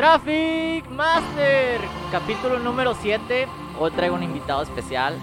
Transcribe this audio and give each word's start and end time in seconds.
Traffic 0.00 0.88
Master, 0.88 1.78
capítulo 2.10 2.58
número 2.58 2.94
7. 2.94 3.46
Hoy 3.78 3.90
traigo 3.90 4.14
un 4.14 4.22
invitado 4.22 4.62
especial 4.62 5.14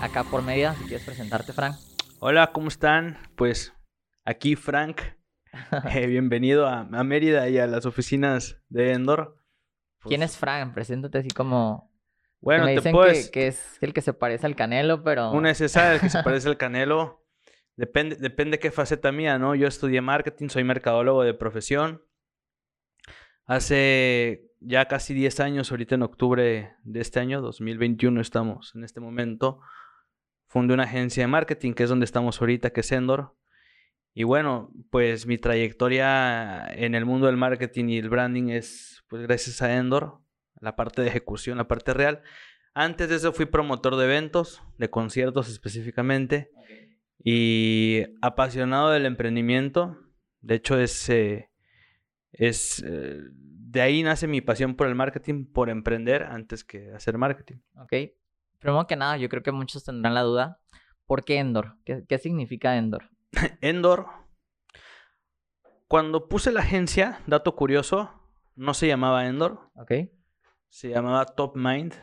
acá 0.00 0.22
por 0.22 0.40
media. 0.40 0.72
Si 0.74 0.84
quieres 0.84 1.04
presentarte, 1.04 1.52
Frank. 1.52 1.74
Hola, 2.20 2.52
¿cómo 2.52 2.68
están? 2.68 3.18
Pues 3.34 3.74
aquí 4.24 4.54
Frank. 4.54 5.00
Eh, 5.92 6.06
bienvenido 6.06 6.68
a, 6.68 6.88
a 6.92 7.02
Mérida 7.02 7.48
y 7.48 7.58
a 7.58 7.66
las 7.66 7.86
oficinas 7.86 8.56
de 8.68 8.92
Endor. 8.92 9.36
Pues, 9.98 10.10
¿Quién 10.10 10.22
es 10.22 10.36
Frank? 10.36 10.74
Preséntate 10.74 11.18
así 11.18 11.30
como. 11.30 11.92
Bueno, 12.40 12.66
me 12.66 12.80
te 12.80 12.92
puedes. 12.92 13.26
que, 13.26 13.32
que 13.32 13.46
es 13.48 13.78
el 13.80 13.92
que 13.92 14.00
se 14.00 14.12
parece 14.12 14.46
al 14.46 14.54
Canelo, 14.54 15.02
pero. 15.02 15.32
Una 15.32 15.50
es 15.50 15.60
esa, 15.60 15.92
el 15.92 16.00
que 16.00 16.08
se 16.10 16.22
parece 16.22 16.48
al 16.48 16.56
Canelo. 16.56 17.26
Depende, 17.74 18.14
depende 18.14 18.60
qué 18.60 18.70
faceta 18.70 19.10
mía, 19.10 19.40
¿no? 19.40 19.56
Yo 19.56 19.66
estudié 19.66 20.00
marketing, 20.02 20.50
soy 20.50 20.62
mercadólogo 20.62 21.24
de 21.24 21.34
profesión. 21.34 22.00
Hace 23.46 24.50
ya 24.60 24.86
casi 24.86 25.12
10 25.14 25.40
años, 25.40 25.70
ahorita 25.70 25.94
en 25.94 26.02
octubre 26.02 26.74
de 26.82 27.00
este 27.00 27.20
año, 27.20 27.42
2021 27.42 28.20
estamos 28.20 28.74
en 28.74 28.84
este 28.84 29.00
momento, 29.00 29.60
fundé 30.46 30.74
una 30.74 30.84
agencia 30.84 31.24
de 31.24 31.28
marketing, 31.28 31.74
que 31.74 31.82
es 31.82 31.90
donde 31.90 32.04
estamos 32.04 32.40
ahorita, 32.40 32.70
que 32.70 32.80
es 32.80 32.92
Endor. 32.92 33.36
Y 34.14 34.22
bueno, 34.22 34.72
pues 34.90 35.26
mi 35.26 35.38
trayectoria 35.38 36.66
en 36.68 36.94
el 36.94 37.04
mundo 37.04 37.26
del 37.26 37.36
marketing 37.36 37.86
y 37.88 37.98
el 37.98 38.08
branding 38.08 38.48
es 38.48 39.04
pues 39.08 39.22
gracias 39.22 39.60
a 39.60 39.76
Endor, 39.76 40.20
la 40.60 40.76
parte 40.76 41.02
de 41.02 41.08
ejecución, 41.08 41.58
la 41.58 41.68
parte 41.68 41.92
real. 41.92 42.22
Antes 42.72 43.08
de 43.08 43.16
eso 43.16 43.32
fui 43.32 43.46
promotor 43.46 43.96
de 43.96 44.04
eventos, 44.04 44.62
de 44.78 44.88
conciertos 44.88 45.48
específicamente, 45.48 46.50
y 47.22 48.04
apasionado 48.22 48.90
del 48.90 49.06
emprendimiento. 49.06 49.98
De 50.40 50.56
hecho, 50.56 50.78
es, 50.78 51.08
eh, 51.08 51.50
es 52.34 52.82
eh, 52.86 53.20
de 53.30 53.80
ahí 53.80 54.02
nace 54.02 54.26
mi 54.28 54.40
pasión 54.40 54.76
por 54.76 54.86
el 54.86 54.94
marketing, 54.94 55.46
por 55.46 55.68
emprender 55.70 56.22
antes 56.24 56.62
que 56.64 56.92
hacer 56.92 57.18
marketing. 57.18 57.56
Ok. 57.76 57.92
Primero 58.58 58.86
que 58.86 58.96
nada, 58.96 59.16
yo 59.16 59.28
creo 59.28 59.42
que 59.42 59.52
muchos 59.52 59.84
tendrán 59.84 60.14
la 60.14 60.22
duda. 60.22 60.60
¿Por 61.06 61.24
qué 61.24 61.38
Endor? 61.38 61.76
¿Qué, 61.84 62.04
qué 62.08 62.18
significa 62.18 62.76
Endor? 62.76 63.10
Endor, 63.60 64.06
cuando 65.88 66.28
puse 66.28 66.50
la 66.52 66.60
agencia, 66.60 67.20
dato 67.26 67.54
curioso, 67.56 68.10
no 68.56 68.74
se 68.74 68.86
llamaba 68.86 69.26
Endor, 69.26 69.70
Ok. 69.74 69.92
se 70.68 70.88
llamaba 70.90 71.26
Top 71.26 71.56
Mind. 71.56 71.94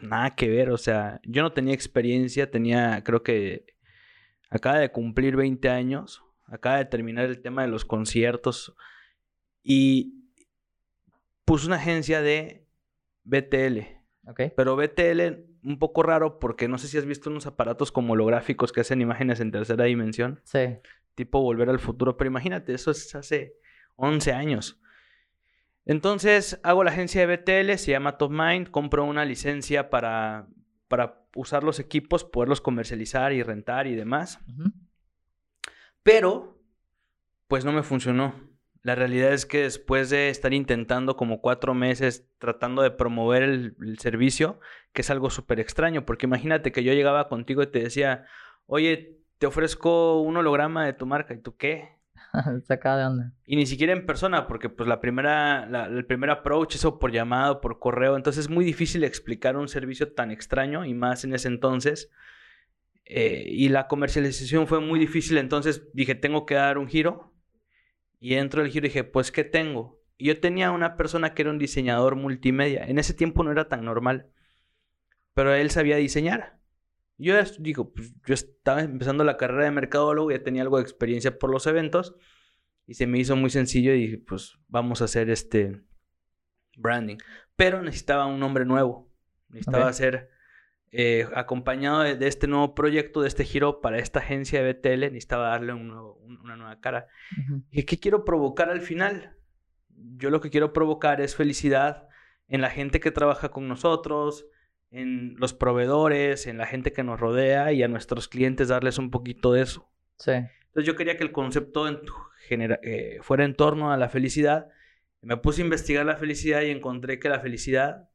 Nada 0.00 0.36
que 0.36 0.48
ver, 0.48 0.70
o 0.70 0.76
sea, 0.78 1.20
yo 1.24 1.42
no 1.42 1.52
tenía 1.52 1.74
experiencia, 1.74 2.50
tenía, 2.50 3.02
creo 3.02 3.22
que 3.24 3.66
acaba 4.48 4.78
de 4.78 4.92
cumplir 4.92 5.34
20 5.34 5.68
años, 5.68 6.22
acaba 6.46 6.76
de 6.76 6.84
terminar 6.84 7.24
el 7.24 7.42
tema 7.42 7.62
de 7.62 7.68
los 7.68 7.84
conciertos 7.84 8.76
y 9.70 10.14
puse 11.44 11.66
una 11.66 11.76
agencia 11.76 12.22
de 12.22 12.66
BTL. 13.24 13.80
Ok. 14.26 14.40
Pero 14.56 14.76
BTL 14.76 15.44
un 15.62 15.78
poco 15.78 16.02
raro 16.02 16.38
porque 16.38 16.68
no 16.68 16.78
sé 16.78 16.88
si 16.88 16.96
has 16.96 17.04
visto 17.04 17.28
unos 17.28 17.46
aparatos 17.46 17.92
como 17.92 18.14
holográficos 18.14 18.72
que 18.72 18.80
hacen 18.80 19.02
imágenes 19.02 19.40
en 19.40 19.50
tercera 19.50 19.84
dimensión, 19.84 20.40
Sí. 20.44 20.78
tipo 21.14 21.42
Volver 21.42 21.68
al 21.68 21.78
Futuro, 21.80 22.16
pero 22.16 22.28
imagínate, 22.28 22.72
eso 22.72 22.90
es 22.92 23.14
hace 23.14 23.56
11 23.96 24.32
años. 24.32 24.80
Entonces 25.84 26.60
hago 26.62 26.82
la 26.84 26.90
agencia 26.92 27.26
de 27.26 27.36
BTL, 27.36 27.76
se 27.76 27.90
llama 27.90 28.16
TopMind, 28.16 28.70
compro 28.70 29.04
una 29.04 29.24
licencia 29.26 29.90
para, 29.90 30.48
para 30.86 31.26
usar 31.34 31.62
los 31.64 31.78
equipos, 31.78 32.24
poderlos 32.24 32.60
comercializar 32.62 33.32
y 33.34 33.42
rentar 33.42 33.86
y 33.86 33.94
demás. 33.94 34.38
Pero, 36.02 36.58
pues 37.48 37.64
no 37.66 37.72
me 37.72 37.82
funcionó. 37.82 38.47
La 38.82 38.94
realidad 38.94 39.32
es 39.32 39.44
que 39.44 39.62
después 39.62 40.08
de 40.10 40.28
estar 40.30 40.54
intentando 40.54 41.16
como 41.16 41.40
cuatro 41.40 41.74
meses 41.74 42.28
tratando 42.38 42.82
de 42.82 42.90
promover 42.90 43.42
el, 43.42 43.76
el 43.80 43.98
servicio, 43.98 44.60
que 44.92 45.02
es 45.02 45.10
algo 45.10 45.30
súper 45.30 45.60
extraño, 45.60 46.06
porque 46.06 46.26
imagínate 46.26 46.72
que 46.72 46.84
yo 46.84 46.92
llegaba 46.92 47.28
contigo 47.28 47.62
y 47.62 47.66
te 47.66 47.80
decía, 47.80 48.24
oye, 48.66 49.18
te 49.38 49.46
ofrezco 49.46 50.20
un 50.20 50.36
holograma 50.36 50.84
de 50.86 50.92
tu 50.92 51.06
marca, 51.06 51.34
¿y 51.34 51.38
tú 51.42 51.56
qué? 51.56 51.88
Sacada 52.66 52.98
de 52.98 53.06
onda. 53.06 53.32
Y 53.46 53.56
ni 53.56 53.66
siquiera 53.66 53.92
en 53.92 54.06
persona, 54.06 54.46
porque 54.46 54.68
pues 54.68 54.88
la 54.88 55.00
primera, 55.00 55.66
la- 55.66 55.86
el 55.86 56.04
primer 56.06 56.30
approach 56.30 56.74
es 56.76 56.84
o 56.84 56.98
por 56.98 57.10
llamado, 57.12 57.60
por 57.60 57.78
correo, 57.78 58.16
entonces 58.16 58.44
es 58.46 58.50
muy 58.50 58.64
difícil 58.64 59.02
explicar 59.04 59.56
un 59.56 59.68
servicio 59.68 60.12
tan 60.12 60.30
extraño 60.30 60.84
y 60.84 60.94
más 60.94 61.24
en 61.24 61.34
ese 61.34 61.48
entonces. 61.48 62.10
Eh, 63.04 63.44
y 63.48 63.70
la 63.70 63.88
comercialización 63.88 64.66
fue 64.66 64.80
muy 64.80 65.00
difícil, 65.00 65.38
entonces 65.38 65.88
dije, 65.94 66.14
tengo 66.14 66.44
que 66.46 66.54
dar 66.54 66.76
un 66.78 66.86
giro. 66.88 67.32
Y 68.20 68.34
dentro 68.34 68.62
del 68.62 68.70
giro 68.70 68.84
dije, 68.84 69.04
pues, 69.04 69.30
¿qué 69.32 69.44
tengo? 69.44 70.00
Y 70.16 70.26
yo 70.26 70.40
tenía 70.40 70.70
una 70.72 70.96
persona 70.96 71.34
que 71.34 71.42
era 71.42 71.50
un 71.50 71.58
diseñador 71.58 72.16
multimedia. 72.16 72.84
En 72.84 72.98
ese 72.98 73.14
tiempo 73.14 73.44
no 73.44 73.52
era 73.52 73.68
tan 73.68 73.84
normal, 73.84 74.30
pero 75.34 75.54
él 75.54 75.70
sabía 75.70 75.96
diseñar. 75.96 76.58
Yo 77.16 77.34
digo, 77.58 77.92
pues, 77.92 78.12
yo 78.24 78.34
estaba 78.34 78.82
empezando 78.82 79.24
la 79.24 79.36
carrera 79.36 79.64
de 79.64 79.70
mercadólogo, 79.72 80.30
ya 80.30 80.42
tenía 80.42 80.62
algo 80.62 80.76
de 80.78 80.82
experiencia 80.82 81.38
por 81.38 81.50
los 81.50 81.66
eventos. 81.66 82.14
Y 82.86 82.94
se 82.94 83.06
me 83.06 83.18
hizo 83.18 83.36
muy 83.36 83.50
sencillo 83.50 83.92
y 83.92 84.00
dije, 84.02 84.18
pues 84.18 84.58
vamos 84.68 85.02
a 85.02 85.04
hacer 85.06 85.30
este 85.30 85.82
branding. 86.76 87.18
Pero 87.56 87.82
necesitaba 87.82 88.26
un 88.26 88.40
nombre 88.40 88.64
nuevo. 88.64 89.12
Necesitaba 89.48 89.84
Ok. 89.84 89.90
hacer, 89.90 90.30
eh, 90.90 91.26
acompañado 91.34 92.00
de, 92.02 92.16
de 92.16 92.28
este 92.28 92.46
nuevo 92.46 92.74
proyecto, 92.74 93.20
de 93.22 93.28
este 93.28 93.44
giro 93.44 93.80
para 93.80 93.98
esta 93.98 94.20
agencia 94.20 94.62
de 94.62 94.72
BTL, 94.72 95.00
necesitaba 95.12 95.48
darle 95.48 95.72
un 95.74 95.88
nuevo- 95.88 96.14
un- 96.24 96.38
una 96.40 96.56
nueva 96.56 96.80
cara. 96.80 97.06
¿Y 97.70 97.82
qué 97.84 97.98
quiero 97.98 98.24
provocar 98.24 98.70
al 98.70 98.80
final? 98.80 99.36
Yo 100.16 100.30
lo 100.30 100.40
que 100.40 100.50
quiero 100.50 100.72
provocar 100.72 101.20
es 101.20 101.34
felicidad 101.36 102.08
en 102.48 102.60
la 102.62 102.70
gente 102.70 103.00
que 103.00 103.10
trabaja 103.10 103.50
con 103.50 103.68
nosotros, 103.68 104.46
en 104.90 105.34
los 105.38 105.52
proveedores, 105.52 106.46
en 106.46 106.56
la 106.56 106.66
gente 106.66 106.92
que 106.92 107.02
nos 107.02 107.20
rodea 107.20 107.72
y 107.72 107.82
a 107.82 107.88
nuestros 107.88 108.26
clientes 108.28 108.68
darles 108.68 108.96
un 108.98 109.10
poquito 109.10 109.52
de 109.52 109.62
eso. 109.62 109.90
Sí. 110.16 110.30
Entonces 110.32 110.84
yo 110.86 110.96
quería 110.96 111.16
que 111.18 111.24
el 111.24 111.32
concepto 111.32 111.86
en- 111.88 112.00
genera- 112.48 112.80
eh, 112.82 113.18
fuera 113.20 113.44
en 113.44 113.54
torno 113.54 113.92
a 113.92 113.96
la 113.98 114.08
felicidad. 114.08 114.68
Me 115.20 115.36
puse 115.36 115.60
a 115.60 115.64
investigar 115.64 116.06
la 116.06 116.16
felicidad 116.16 116.62
y 116.62 116.70
encontré 116.70 117.18
que 117.18 117.28
la 117.28 117.40
felicidad 117.40 118.08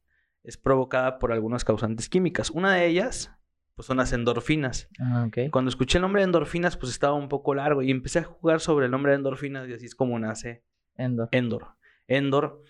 es 0.43 0.57
provocada 0.57 1.19
por 1.19 1.31
algunas 1.31 1.63
causantes 1.63 2.09
químicas. 2.09 2.49
Una 2.49 2.73
de 2.73 2.85
ellas 2.85 3.31
pues, 3.75 3.85
son 3.85 3.97
las 3.97 4.13
endorfinas. 4.13 4.89
Ah. 4.99 5.29
Cuando 5.51 5.69
escuché 5.69 5.97
el 5.97 6.03
nombre 6.03 6.21
de 6.21 6.25
endorfinas 6.25 6.77
pues 6.77 6.91
estaba 6.91 7.13
un 7.13 7.29
poco 7.29 7.55
largo 7.55 7.81
y 7.81 7.91
empecé 7.91 8.19
a 8.19 8.23
jugar 8.23 8.59
sobre 8.59 8.85
el 8.85 8.91
nombre 8.91 9.11
de 9.11 9.17
endorfinas 9.17 9.67
y 9.67 9.73
así 9.73 9.85
es 9.85 9.95
como 9.95 10.19
nace 10.19 10.63
Endor. 10.95 11.29
Endor. 11.31 11.67
Endor 12.07 12.61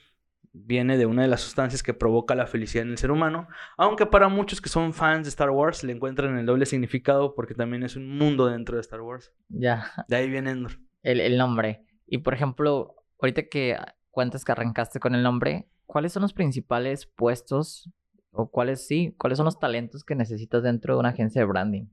viene 0.54 0.98
de 0.98 1.06
una 1.06 1.24
de 1.24 1.28
las 1.28 1.42
sustancias 1.42 1.82
que 1.82 1.94
provoca 1.94 2.36
la 2.36 2.46
felicidad 2.46 2.86
en 2.86 2.92
el 2.92 2.98
ser 2.98 3.12
humano, 3.12 3.48
aunque 3.76 4.06
para 4.06 4.30
muchos 4.30 4.62
que 4.62 4.70
son 4.70 4.94
fans 4.94 5.26
de 5.26 5.30
Star 5.30 5.50
Wars 5.50 5.84
le 5.84 5.94
encuentran 5.94 6.38
el 6.38 6.46
doble 6.46 6.66
significado 6.66 7.34
porque 7.34 7.56
también 7.56 7.84
es 7.84 7.96
un 7.96 8.18
mundo 8.18 8.46
dentro 8.46 8.76
de 8.76 8.82
Star 8.82 9.02
Wars. 9.02 9.34
Ya. 9.50 9.92
De 10.08 10.16
ahí 10.16 10.30
viene 10.30 10.52
Endor. 10.52 10.80
El, 11.02 11.20
el 11.20 11.38
nombre. 11.38 11.84
Y 12.08 12.20
por 12.20 12.34
ejemplo, 12.34 12.96
ahorita 13.20 13.50
que 13.50 13.78
cuentas 14.12 14.46
que 14.46 14.52
arrancaste 14.52 15.00
con 15.00 15.16
el 15.16 15.24
nombre, 15.24 15.68
¿cuáles 15.86 16.14
son 16.14 16.22
los 16.22 16.34
principales 16.34 17.06
puestos 17.06 17.90
o 18.32 18.50
cuáles 18.50 18.88
sí, 18.88 19.14
cuáles 19.18 19.38
son 19.38 19.46
los 19.46 19.60
talentos 19.60 20.04
que 20.04 20.16
necesitas 20.16 20.64
dentro 20.64 20.96
de 20.96 21.00
una 21.00 21.10
agencia 21.10 21.42
de 21.42 21.46
branding? 21.46 21.86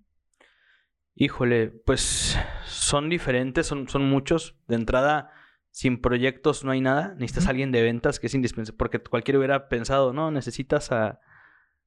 Híjole, 1.14 1.68
pues 1.68 2.38
son 2.64 3.08
diferentes, 3.10 3.66
son, 3.66 3.88
son 3.88 4.08
muchos. 4.08 4.56
De 4.68 4.76
entrada, 4.76 5.30
sin 5.70 6.00
proyectos 6.00 6.64
no 6.64 6.70
hay 6.70 6.80
nada. 6.80 7.14
Necesitas 7.18 7.46
a 7.46 7.50
alguien 7.50 7.72
de 7.72 7.82
ventas 7.82 8.18
que 8.18 8.28
es 8.28 8.34
indispensable. 8.34 8.78
Porque 8.78 9.00
cualquiera 9.00 9.38
hubiera 9.38 9.68
pensado, 9.68 10.12
no, 10.12 10.30
necesitas 10.30 10.92
a, 10.92 11.20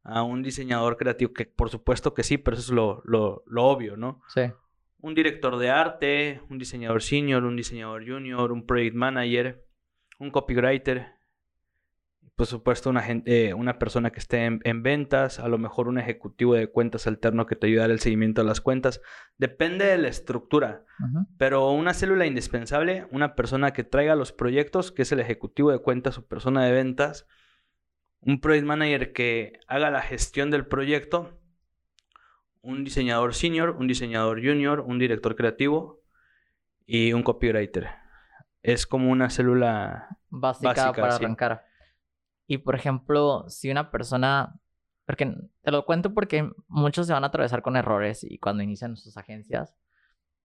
a 0.03 0.23
un 0.23 0.43
diseñador 0.43 0.97
creativo, 0.97 1.33
que 1.33 1.45
por 1.45 1.69
supuesto 1.69 2.13
que 2.13 2.23
sí, 2.23 2.37
pero 2.37 2.57
eso 2.57 2.71
es 2.71 2.75
lo, 2.75 3.01
lo, 3.05 3.43
lo 3.47 3.63
obvio, 3.65 3.97
¿no? 3.97 4.21
Sí. 4.27 4.41
Un 4.99 5.15
director 5.15 5.57
de 5.57 5.69
arte, 5.69 6.41
un 6.49 6.59
diseñador 6.59 7.01
senior, 7.01 7.43
un 7.43 7.55
diseñador 7.55 8.05
junior, 8.07 8.51
un 8.51 8.65
project 8.65 8.95
manager, 8.95 9.65
un 10.19 10.31
copywriter. 10.31 11.13
Por 12.35 12.47
supuesto, 12.47 12.89
una, 12.89 13.01
gen- 13.03 13.23
eh, 13.27 13.53
una 13.53 13.77
persona 13.77 14.11
que 14.11 14.17
esté 14.19 14.45
en, 14.45 14.59
en 14.63 14.81
ventas, 14.81 15.39
a 15.39 15.47
lo 15.47 15.59
mejor 15.59 15.87
un 15.87 15.99
ejecutivo 15.99 16.55
de 16.55 16.67
cuentas 16.67 17.05
alterno 17.05 17.45
que 17.45 17.55
te 17.55 17.67
ayude 17.67 17.79
a 17.79 17.83
dar 17.83 17.91
el 17.91 17.99
seguimiento 17.99 18.41
de 18.41 18.47
las 18.47 18.59
cuentas. 18.59 19.01
Depende 19.37 19.85
de 19.85 19.99
la 19.99 20.07
estructura. 20.07 20.83
Pero 21.37 21.69
una 21.71 21.93
célula 21.93 22.25
indispensable, 22.25 23.07
una 23.11 23.35
persona 23.35 23.71
que 23.71 23.83
traiga 23.83 24.15
los 24.15 24.31
proyectos, 24.31 24.91
que 24.91 25.03
es 25.03 25.11
el 25.11 25.19
ejecutivo 25.19 25.71
de 25.71 25.77
cuentas 25.79 26.17
o 26.17 26.25
persona 26.25 26.65
de 26.65 26.71
ventas, 26.71 27.27
un 28.21 28.39
project 28.41 28.65
manager 28.65 29.13
que 29.13 29.59
haga 29.67 29.91
la 29.91 30.01
gestión 30.01 30.49
del 30.49 30.65
proyecto, 30.65 31.39
un 32.61 32.83
diseñador 32.83 33.35
senior, 33.35 33.71
un 33.71 33.87
diseñador 33.87 34.39
junior, 34.39 34.79
un 34.79 34.97
director 34.97 35.35
creativo 35.35 36.01
y 36.85 37.13
un 37.13 37.21
copywriter. 37.21 37.89
Es 38.63 38.87
como 38.87 39.11
una 39.11 39.29
célula 39.29 40.17
Básica, 40.29 40.69
Básica, 40.69 40.93
para 40.93 41.11
sí. 41.11 41.25
arrancar. 41.25 41.65
Y 42.47 42.59
por 42.59 42.75
ejemplo, 42.75 43.45
si 43.47 43.71
una 43.71 43.91
persona, 43.91 44.59
porque 45.05 45.33
te 45.61 45.71
lo 45.71 45.85
cuento 45.85 46.13
porque 46.13 46.49
muchos 46.67 47.07
se 47.07 47.13
van 47.13 47.23
a 47.23 47.27
atravesar 47.27 47.61
con 47.61 47.75
errores 47.75 48.23
y 48.23 48.37
cuando 48.37 48.63
inician 48.63 48.95
sus 48.95 49.17
agencias 49.17 49.75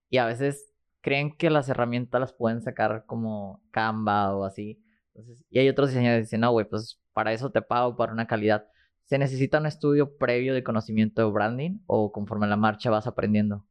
y 0.08 0.18
a 0.18 0.26
veces 0.26 0.74
creen 1.00 1.36
que 1.36 1.50
las 1.50 1.68
herramientas 1.68 2.20
las 2.20 2.32
pueden 2.32 2.60
sacar 2.62 3.04
como 3.06 3.62
Canva 3.70 4.34
o 4.34 4.44
así. 4.44 4.82
Entonces, 5.14 5.44
y 5.50 5.58
hay 5.58 5.68
otros 5.68 5.88
diseñadores 5.88 6.22
que 6.22 6.26
dicen, 6.26 6.40
no, 6.40 6.52
güey, 6.52 6.68
pues 6.68 7.00
para 7.12 7.32
eso 7.32 7.50
te 7.50 7.62
pago, 7.62 7.96
para 7.96 8.12
una 8.12 8.26
calidad. 8.26 8.68
¿Se 9.04 9.18
necesita 9.18 9.58
un 9.58 9.66
estudio 9.66 10.16
previo 10.16 10.54
de 10.54 10.62
conocimiento 10.62 11.22
de 11.22 11.32
branding 11.32 11.78
o 11.86 12.12
conforme 12.12 12.46
a 12.46 12.50
la 12.50 12.56
marcha 12.56 12.90
vas 12.90 13.06
aprendiendo? 13.06 13.64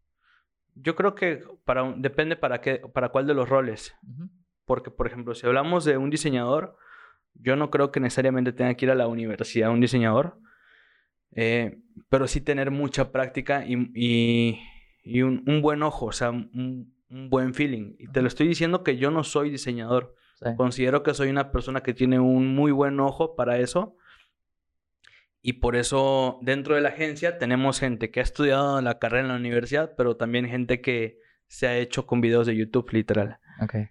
Yo 0.74 0.96
creo 0.96 1.16
que 1.16 1.44
para 1.64 1.94
depende 1.96 2.36
para 2.36 2.60
qué, 2.60 2.82
para 2.94 3.10
cuál 3.10 3.28
de 3.28 3.34
los 3.34 3.48
roles. 3.48 3.96
Porque, 4.66 4.92
por 4.92 5.08
ejemplo, 5.08 5.34
si 5.34 5.46
hablamos 5.48 5.86
de 5.86 5.98
un 5.98 6.10
diseñador, 6.10 6.76
yo 7.40 7.56
no 7.56 7.70
creo 7.70 7.92
que 7.92 8.00
necesariamente 8.00 8.54
tenga 8.54 8.74
que 8.74 8.86
ir 8.86 8.92
a 8.92 8.96
la 8.96 9.08
universidad 9.08 9.72
un 9.72 9.82
diseñador, 9.82 10.40
eh, 11.36 11.80
pero 12.10 12.28
sí 12.28 12.42
tener 12.42 12.72
mucha 12.72 13.12
práctica 13.12 13.64
y, 13.66 14.60
un, 15.22 15.62
buen 15.62 15.84
ojo, 15.84 16.08
o 16.08 16.12
sea, 16.12 16.32
un, 16.32 16.94
buen 17.10 17.54
feeling. 17.54 17.96
Y 18.00 18.08
te 18.12 18.22
lo 18.22 18.28
estoy 18.28 18.48
diciendo 18.48 18.84
que 18.84 18.98
yo 18.98 19.12
no 19.12 19.24
soy 19.24 19.50
diseñador. 19.50 20.16
Considero 20.56 21.02
que 21.02 21.16
soy 21.16 21.30
una 21.30 21.52
persona 21.52 21.82
que 21.82 21.96
tiene 21.96 22.20
un 22.20 22.54
muy 22.54 22.72
buen 22.72 23.00
ojo 23.00 23.36
para 23.36 23.58
eso. 23.58 23.96
Y 25.42 25.54
por 25.54 25.76
eso 25.76 26.40
dentro 26.42 26.76
de 26.76 26.82
la 26.82 26.90
agencia 26.90 27.38
tenemos 27.38 27.80
gente 27.80 28.12
que 28.12 28.20
ha 28.20 28.24
estudiado 28.24 28.82
la 28.82 29.00
carrera 29.00 29.24
en 29.24 29.30
la 29.30 29.36
universidad, 29.36 29.94
pero 29.96 30.18
también 30.18 30.48
gente 30.48 30.82
que 30.82 31.20
se 31.48 31.68
ha 31.68 31.78
hecho 31.78 32.06
con 32.06 32.22
videos 32.22 32.46
de 32.46 32.56
YouTube, 32.56 32.92
literal. 32.92 33.40
Okay. 33.64 33.90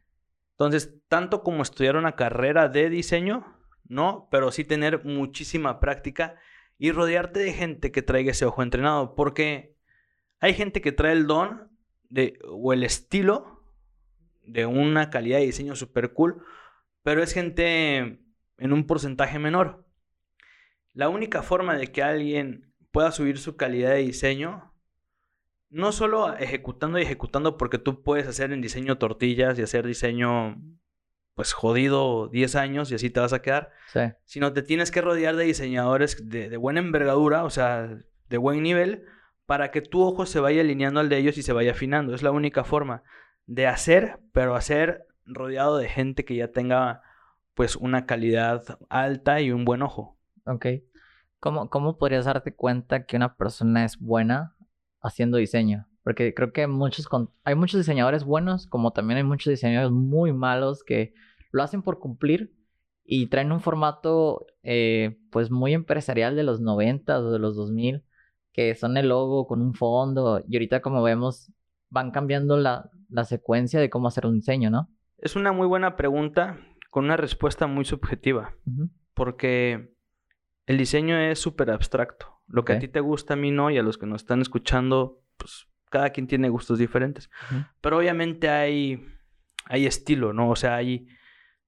Entonces, 0.56 0.94
tanto 1.08 1.42
como 1.42 1.62
estudiar 1.62 1.96
una 1.96 2.16
carrera 2.16 2.68
de 2.70 2.88
diseño, 2.88 3.44
no, 3.88 4.26
pero 4.30 4.50
sí 4.50 4.64
tener 4.64 5.04
muchísima 5.04 5.80
práctica 5.80 6.36
y 6.78 6.92
rodearte 6.92 7.40
de 7.40 7.52
gente 7.52 7.92
que 7.92 8.00
traiga 8.00 8.30
ese 8.30 8.46
ojo 8.46 8.62
entrenado, 8.62 9.14
porque 9.14 9.76
hay 10.40 10.54
gente 10.54 10.80
que 10.80 10.92
trae 10.92 11.12
el 11.12 11.26
don 11.26 11.70
de, 12.08 12.38
o 12.48 12.72
el 12.72 12.84
estilo 12.84 13.62
de 14.44 14.64
una 14.64 15.10
calidad 15.10 15.38
de 15.38 15.46
diseño 15.46 15.76
super 15.76 16.14
cool, 16.14 16.42
pero 17.02 17.22
es 17.22 17.34
gente 17.34 18.20
en 18.56 18.72
un 18.72 18.86
porcentaje 18.86 19.38
menor. 19.38 19.86
La 20.94 21.10
única 21.10 21.42
forma 21.42 21.76
de 21.76 21.92
que 21.92 22.02
alguien 22.02 22.72
pueda 22.92 23.12
subir 23.12 23.36
su 23.36 23.56
calidad 23.56 23.90
de 23.90 23.98
diseño, 23.98 24.72
no 25.70 25.92
solo 25.92 26.36
ejecutando 26.36 26.98
y 26.98 27.02
ejecutando, 27.02 27.56
porque 27.56 27.78
tú 27.78 28.02
puedes 28.02 28.26
hacer 28.26 28.52
en 28.52 28.60
diseño 28.60 28.98
tortillas 28.98 29.58
y 29.58 29.62
hacer 29.62 29.86
diseño 29.86 30.56
pues 31.34 31.52
jodido 31.52 32.28
10 32.28 32.56
años 32.56 32.90
y 32.90 32.94
así 32.94 33.10
te 33.10 33.20
vas 33.20 33.34
a 33.34 33.42
quedar, 33.42 33.70
sino 34.24 34.54
te 34.54 34.62
tienes 34.62 34.90
que 34.90 35.02
rodear 35.02 35.36
de 35.36 35.44
diseñadores 35.44 36.30
de, 36.30 36.48
de, 36.48 36.56
buena 36.56 36.80
envergadura, 36.80 37.44
o 37.44 37.50
sea, 37.50 37.94
de 38.30 38.38
buen 38.38 38.62
nivel, 38.62 39.04
para 39.44 39.70
que 39.70 39.82
tu 39.82 40.02
ojo 40.02 40.24
se 40.24 40.40
vaya 40.40 40.62
alineando 40.62 40.98
al 40.98 41.10
de 41.10 41.18
ellos 41.18 41.36
y 41.36 41.42
se 41.42 41.52
vaya 41.52 41.72
afinando. 41.72 42.14
Es 42.14 42.22
la 42.22 42.30
única 42.30 42.64
forma 42.64 43.02
de 43.44 43.66
hacer, 43.66 44.18
pero 44.32 44.56
hacer 44.56 45.06
rodeado 45.26 45.76
de 45.76 45.88
gente 45.88 46.24
que 46.24 46.36
ya 46.36 46.48
tenga 46.48 47.02
pues 47.54 47.76
una 47.76 48.06
calidad 48.06 48.78
alta 48.88 49.40
y 49.42 49.50
un 49.50 49.66
buen 49.66 49.82
ojo. 49.82 50.18
Ok. 50.46 50.66
¿Cómo, 51.38 51.68
¿Cómo 51.68 51.98
podrías 51.98 52.24
darte 52.24 52.54
cuenta 52.54 53.04
que 53.04 53.16
una 53.16 53.36
persona 53.36 53.84
es 53.84 53.98
buena 53.98 54.55
haciendo 55.06 55.38
diseño? 55.38 55.86
Porque 56.02 56.34
creo 56.34 56.52
que 56.52 56.66
muchos 56.66 57.08
hay 57.44 57.54
muchos 57.54 57.78
diseñadores 57.78 58.24
buenos, 58.24 58.66
como 58.66 58.92
también 58.92 59.18
hay 59.18 59.24
muchos 59.24 59.50
diseñadores 59.50 59.92
muy 59.92 60.32
malos 60.32 60.84
que 60.84 61.14
lo 61.50 61.62
hacen 61.62 61.82
por 61.82 61.98
cumplir 61.98 62.54
y 63.04 63.26
traen 63.28 63.52
un 63.52 63.60
formato 63.60 64.46
eh, 64.62 65.18
pues 65.30 65.50
muy 65.50 65.74
empresarial 65.74 66.36
de 66.36 66.42
los 66.42 66.60
90 66.60 67.18
o 67.20 67.30
de 67.30 67.38
los 67.38 67.56
2000, 67.56 68.04
que 68.52 68.74
son 68.74 68.96
el 68.96 69.08
logo 69.08 69.46
con 69.46 69.62
un 69.62 69.74
fondo 69.74 70.44
y 70.48 70.56
ahorita 70.56 70.80
como 70.80 71.02
vemos 71.02 71.52
van 71.88 72.10
cambiando 72.10 72.56
la, 72.56 72.90
la 73.08 73.24
secuencia 73.24 73.80
de 73.80 73.90
cómo 73.90 74.08
hacer 74.08 74.26
un 74.26 74.34
diseño, 74.34 74.70
¿no? 74.70 74.90
Es 75.18 75.36
una 75.36 75.52
muy 75.52 75.66
buena 75.66 75.96
pregunta 75.96 76.58
con 76.90 77.04
una 77.04 77.16
respuesta 77.16 77.66
muy 77.66 77.84
subjetiva, 77.84 78.54
porque 79.14 79.94
el 80.66 80.78
diseño 80.78 81.18
es 81.18 81.38
súper 81.38 81.70
abstracto. 81.70 82.35
Lo 82.48 82.64
que 82.64 82.74
a 82.74 82.78
ti 82.78 82.88
te 82.88 83.00
gusta, 83.00 83.34
a 83.34 83.36
mí 83.36 83.50
no, 83.50 83.70
y 83.70 83.78
a 83.78 83.82
los 83.82 83.98
que 83.98 84.06
nos 84.06 84.22
están 84.22 84.40
escuchando, 84.40 85.22
pues 85.36 85.66
cada 85.90 86.10
quien 86.10 86.26
tiene 86.26 86.48
gustos 86.48 86.78
diferentes. 86.78 87.30
Pero 87.80 87.98
obviamente 87.98 88.48
hay, 88.48 89.04
hay 89.64 89.86
estilo, 89.86 90.32
¿no? 90.32 90.50
O 90.50 90.56
sea, 90.56 90.76
hay, 90.76 91.08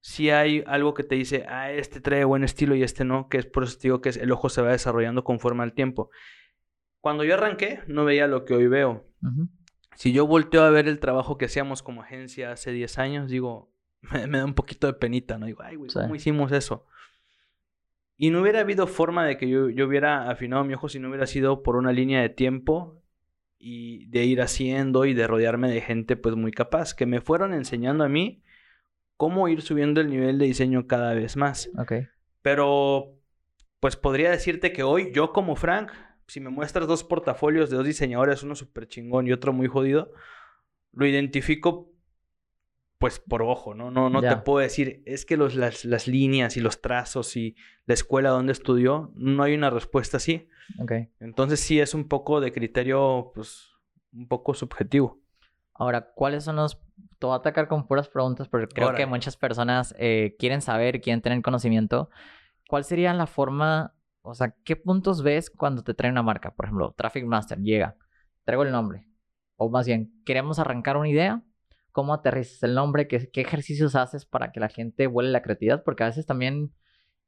sí 0.01 0.29
hay 0.29 0.63
algo 0.67 0.93
que 0.93 1.03
te 1.03 1.15
dice, 1.15 1.45
ah, 1.49 1.71
este 1.71 2.01
trae 2.01 2.23
buen 2.23 2.43
estilo 2.43 2.75
y 2.75 2.83
este 2.83 3.03
no, 3.03 3.27
que 3.27 3.37
es 3.37 3.45
por 3.45 3.63
eso 3.63 3.77
te 3.77 3.83
digo 3.83 4.01
que 4.01 4.09
el 4.09 4.31
ojo 4.31 4.49
se 4.49 4.61
va 4.61 4.71
desarrollando 4.71 5.23
conforme 5.23 5.63
al 5.63 5.73
tiempo. 5.73 6.09
Cuando 7.01 7.23
yo 7.23 7.35
arranqué, 7.35 7.81
no 7.87 8.05
veía 8.05 8.27
lo 8.27 8.45
que 8.45 8.53
hoy 8.53 8.67
veo. 8.67 9.05
Si 9.95 10.13
yo 10.13 10.27
volteo 10.27 10.63
a 10.63 10.69
ver 10.69 10.87
el 10.87 10.99
trabajo 10.99 11.37
que 11.37 11.45
hacíamos 11.45 11.83
como 11.83 12.01
agencia 12.01 12.51
hace 12.51 12.71
10 12.71 12.97
años, 12.99 13.29
digo, 13.29 13.73
me, 14.01 14.37
da 14.37 14.45
un 14.45 14.53
poquito 14.53 14.87
de 14.87 14.93
penita, 14.93 15.37
¿no? 15.37 15.45
Digo, 15.45 15.61
ay, 15.61 15.75
güey, 15.75 15.91
¿cómo 15.91 16.15
hicimos 16.15 16.51
eso? 16.51 16.85
Y 18.21 18.31
no 18.31 18.41
hubiera 18.41 18.59
habido 18.59 18.85
forma 18.85 19.25
de 19.25 19.37
que 19.37 19.47
yo, 19.47 19.69
yo, 19.69 19.87
hubiera 19.87 20.29
afinado 20.29 20.65
mi 20.65 20.73
ojo 20.73 20.89
si 20.89 20.99
no 20.99 21.07
hubiera 21.07 21.25
sido 21.25 21.63
por 21.63 21.77
una 21.77 21.93
línea 21.93 22.21
de 22.21 22.27
tiempo 22.27 23.01
y 23.57 24.07
de 24.07 24.25
ir 24.25 24.41
haciendo 24.41 25.05
y 25.05 25.13
de 25.13 25.25
rodearme 25.25 25.71
de 25.71 25.79
gente 25.79 26.17
pues 26.17 26.35
muy 26.35 26.51
capaz, 26.51 26.93
que 26.93 27.05
me 27.05 27.21
fueron 27.21 27.53
enseñando 27.53 28.03
a 28.03 28.09
mí 28.09 28.43
cómo 29.15 29.47
ir 29.47 29.61
subiendo 29.61 30.01
el 30.01 30.09
nivel 30.09 30.37
de 30.37 30.47
diseño 30.47 30.85
cada 30.85 31.13
vez 31.13 31.37
más. 31.37 31.69
Ok. 31.77 31.93
Pero 32.41 33.15
pues 33.79 33.95
podría 33.95 34.31
decirte 34.31 34.73
que 34.73 34.83
hoy 34.83 35.13
yo 35.13 35.31
como 35.31 35.55
Frank, 35.55 35.93
si 36.27 36.41
me 36.41 36.49
muestras 36.49 36.89
dos 36.89 37.05
portafolios 37.05 37.69
de 37.69 37.77
dos 37.77 37.85
diseñadores, 37.85 38.43
uno 38.43 38.53
súper 38.53 38.89
chingón 38.89 39.27
y 39.27 39.31
otro 39.31 39.53
muy 39.53 39.69
jodido, 39.69 40.11
lo 40.91 41.05
identifico 41.05 41.88
pues 42.99 43.19
por 43.19 43.41
ojo, 43.41 43.73
¿no? 43.73 43.89
No, 43.89 44.09
no 44.09 44.21
te 44.21 44.35
puedo 44.37 44.59
decir, 44.59 45.01
es 45.05 45.25
que 45.25 45.37
los, 45.37 45.55
las, 45.55 45.85
las, 45.85 46.07
líneas 46.07 46.57
y 46.57 46.59
los 46.59 46.81
trazos 46.81 47.37
y 47.37 47.55
la 47.85 47.93
escuela 47.93 48.29
donde 48.29 48.51
estudió, 48.51 49.11
no 49.15 49.41
hay 49.41 49.55
una 49.55 49.69
respuesta 49.69 50.17
así. 50.17 50.49
Ok. 50.79 50.91
Entonces 51.21 51.61
sí 51.61 51.79
es 51.79 51.93
un 51.93 52.09
poco 52.09 52.41
de 52.41 52.51
criterio, 52.51 53.31
pues, 53.33 53.69
un 54.11 54.27
poco 54.27 54.53
subjetivo. 54.53 55.21
Ahora, 55.73 56.11
¿cuáles 56.13 56.43
son 56.43 56.57
los... 56.57 56.77
Te 57.19 57.25
voy 57.25 57.33
a 57.33 57.37
atacar 57.37 57.69
con 57.69 57.87
puras 57.87 58.09
preguntas 58.09 58.49
porque 58.49 58.67
creo 58.67 58.93
que 58.93 59.05
muchas 59.05 59.37
personas 59.37 59.95
eh, 59.97 60.35
quieren 60.37 60.61
saber, 60.61 60.99
quieren 60.99 61.21
tener 61.21 61.41
conocimiento. 61.41 62.09
¿Cuál 62.67 62.83
sería 62.83 63.13
la 63.13 63.27
forma, 63.27 63.93
o 64.21 64.33
sea, 64.33 64.55
qué 64.65 64.75
puntos 64.75 65.23
ves 65.23 65.49
cuando 65.49 65.83
te 65.83 65.93
trae 65.93 66.11
una 66.11 66.21
marca? 66.21 66.53
Por 66.53 66.65
ejemplo, 66.65 66.93
Traffic 66.97 67.25
Master 67.25 67.59
llega, 67.59 67.95
traigo 68.43 68.63
el 68.63 68.71
nombre. 68.71 69.07
O 69.55 69.69
más 69.69 69.87
bien, 69.87 70.11
queremos 70.25 70.59
arrancar 70.59 70.97
una 70.97 71.07
idea, 71.07 71.43
cómo 71.91 72.13
aterrizas 72.13 72.63
el 72.63 72.75
nombre, 72.75 73.07
qué, 73.07 73.29
ejercicios 73.33 73.95
haces 73.95 74.25
para 74.25 74.51
que 74.51 74.59
la 74.59 74.69
gente 74.69 75.07
vuele 75.07 75.31
la 75.31 75.41
creatividad, 75.41 75.83
porque 75.83 76.03
a 76.03 76.07
veces 76.07 76.25
también 76.25 76.71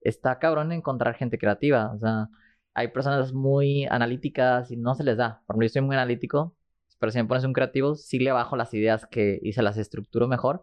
está 0.01 0.39
cabrón 0.39 0.72
encontrar 0.72 1.15
gente 1.15 1.38
creativa. 1.38 1.91
O 1.94 2.00
sea, 2.00 2.30
hay 2.74 2.89
personas 2.89 3.34
muy 3.34 3.86
analíticas 3.86 4.72
y 4.72 4.77
no 4.77 4.96
se 4.96 5.03
les 5.03 5.18
da. 5.18 5.41
Por 5.46 5.56
ejemplo, 5.56 5.70
soy 5.70 5.82
muy 5.82 5.96
analítico, 5.96 6.56
pero 7.00 7.12
si 7.12 7.20
me 7.20 7.25
pones 7.25 7.44
un 7.44 7.53
creativo, 7.53 7.96
sí 7.96 8.20
le 8.20 8.32
bajo 8.32 8.56
las 8.56 8.74
ideas 8.74 9.06
que 9.08 9.39
y 9.41 9.53
se 9.53 9.63
las 9.63 9.77
estructuro 9.77 10.27
mejor. 10.27 10.62